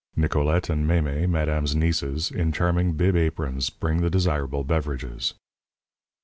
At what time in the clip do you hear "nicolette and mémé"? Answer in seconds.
0.15-1.29